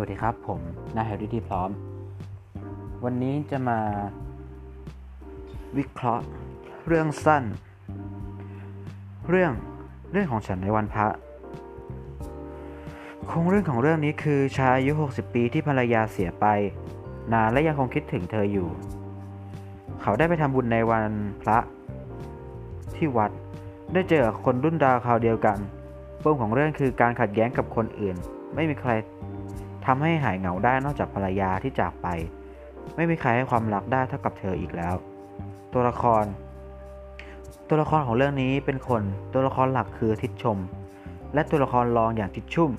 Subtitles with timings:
[0.00, 0.60] วัสดีครับผม
[0.96, 1.70] นายแฮร์รี่ที่พร้อม
[3.04, 3.78] วันนี้จะมา
[5.76, 6.24] วิเคราะห์
[6.86, 7.44] เรื่องสั้น
[9.28, 9.52] เรื่อง
[10.12, 11.06] เรื่องของฉันในวันพระ
[13.30, 16.46] คงเรื่องของเรื่องนี้คือชายอายุ 60 ปีที่ภรรยาเสียไป
[17.32, 18.68] นานและยังคงคิดถึงเธออยู่
[20.02, 21.04] เขาได้ไปทำบุญในวัน
[21.42, 21.58] พระ
[22.96, 23.30] ที่วัด
[23.92, 25.58] ได้เจอคนรุ่นดาวคราวเดียวกัน
[26.22, 28.16] ปมของเรื่องคือการขัดแย้งกับคนอื่น
[28.54, 28.90] ไม่มีใคร
[29.92, 32.06] ทำให้หายเหงาได้นอกจากภรรยาที่จากไป
[32.96, 34.94] ไม่มีใครให้ความรักได้เท่ากับเธออีกแล้ว
[35.72, 36.24] ตัวละคร
[37.68, 39.02] ตัวละครของเรื่องนี้เป็นคน
[39.32, 40.58] ตัวละครหลักคือทิดชม
[41.34, 42.70] และตัวละครรองอย่างทิดชุ่ม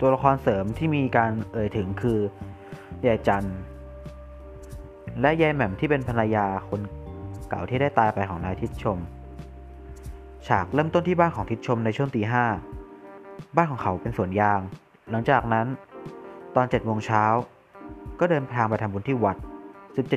[0.00, 2.18] ตัวละครเสริมที่มีการเอ่ยถึงคือ
[3.06, 3.48] ยายจัน
[5.20, 6.80] และยายแหม่มที่เป็นภรรยาคน
[7.48, 8.98] เก่าที่ได้ตายไปของนายทิดชม
[10.46, 12.44] ฉากเริ่มต้นที่บ้านของทิดชมในช่วงตีห้า
[13.56, 14.60] บ้านของเขาเป็นสวนยาง
[15.10, 15.68] หลังจากนั้น
[16.56, 17.24] ตอน7โมงเช้า
[18.20, 19.36] ก็เดินทางไปทำบุญที่วัด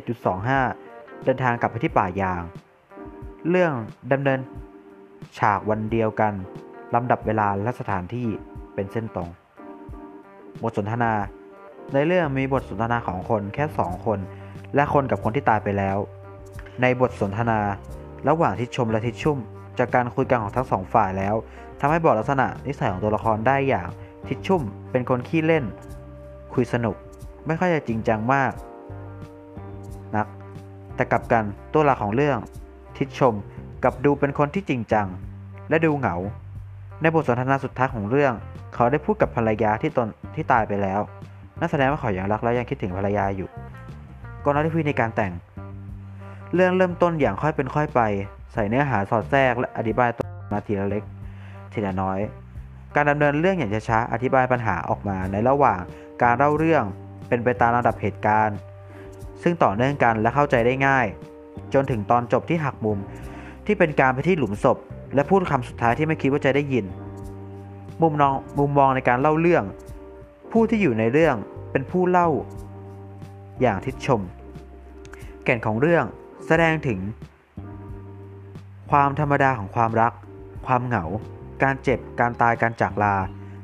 [0.01, 2.41] 17.25 เดินทางกลับไปที่ป่ายาง
[3.49, 3.73] เรื่อง
[4.11, 4.39] ดำเนิน
[5.37, 6.33] ฉากวันเดียวกัน
[6.93, 8.27] ลำดับเวลาและสถานที่
[8.73, 9.29] เป็นเส้นตรง
[10.63, 11.13] บทสนทนา
[11.93, 14.19] ในเรื่องมีบทสนทนาของคนแค่สองคน
[14.75, 15.97] และคนกับคนที่ตายไปแล้ว
[16.81, 17.59] ในบทสนทนา
[18.27, 19.37] ระหว่างทิศชมและทิศชุ่ม
[19.79, 21.35] จากการคุยกันของทั้งสองฝ่ายแล้ว
[21.79, 23.87] ทำให้บอกลักษณะนิสัยของตัวละครได้อย่าง
[24.27, 24.61] ทิศชุ่ม
[24.91, 25.63] เป็นคนขี้เล่น
[26.55, 26.95] คุยสนุก
[27.47, 28.51] ไม่ค่อยจะจริงจังมาก
[30.15, 30.27] นัก
[30.95, 32.37] แต่กลับกันตัวหลักของเรื่อง
[32.97, 33.33] ทิศชม
[33.83, 35.07] กับดูเป็นคนที่จริงจัง
[35.69, 36.15] และดูเหงา
[37.01, 38.33] ในบทสนทนาสุดท้ายของเรื่อง
[38.73, 41.01] เขาได้พูดกับภรรยาที่ตนที่ตายไปแล้ว
[41.59, 43.49] นั่นแสดงว่าเขายังรักและยังคิดถึงภรรยาอยู่
[44.43, 45.33] ก่อนหน้าที่ในการแต่ง
[46.55, 48.01] เรื่องเริ่มต้นอย่างค่อยเป็นค่อยไป
[48.53, 51.03] ใส่เนื้อหาสอดแทรกและอธิบายตัวมาทีละเล็ก
[51.73, 52.19] ทีละน้อย
[52.95, 55.81] การดำเนินเรื่องอย่างช้าๆอธิบายปัญหาออกมาในระหว่าง
[56.23, 56.84] การเล่าเรื่อง
[57.28, 58.57] เป็นไปตามระดับเหตุการณ์
[59.44, 61.06] ซึ่งต่อเนื่องกันและเข้าใจได้ง่าย
[61.73, 62.97] จนถึงตอนจบที่หักมุม
[63.66, 64.78] ที่เป็นการไปที่หลุมศพ
[65.16, 66.85] และพูดคำสุดท้ายที่ไม่คิดว่าจะได้ยิน
[68.01, 69.63] มุมมองมุมมองในการเล่าเรื่อง
[70.51, 71.35] ผู้ที่อยู่ในเรื่อง
[71.72, 72.29] เป็นผู้เล่า
[73.62, 74.22] อย่างทิศชม
[75.46, 76.06] แก่นของเรื่อง
[76.47, 77.00] แสดงถึง
[78.91, 80.13] ความธรรมดาของความรัก
[80.67, 81.03] ความเหงา
[81.64, 83.16] การเจ็บ การตาย การจากลา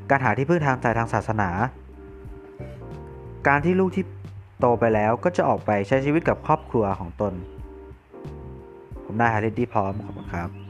[0.09, 1.49] การหาที่พึ่งทางใจทางศาสนา
[3.47, 4.05] การที่ลูกที่
[4.59, 7.33] โตไปแล้วก็จะออกไปใช้ชีวิตกับครอบครัวของตน
[9.05, 10.68] ผมนายฮาริสดีพร้อมขอบคุณครับ